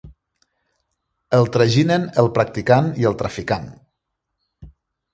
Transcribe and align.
El 1.41 1.45
traginen 1.57 2.09
el 2.23 2.31
practicant 2.39 2.91
i 3.05 3.09
el 3.13 3.19
traficant. 3.23 3.73